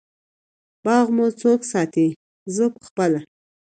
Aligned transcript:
باغ 0.83 1.05
مو 1.15 1.25
څوک 1.41 1.61
ساتی؟ 1.71 2.07
زه 2.55 2.65
پخپله 2.77 3.21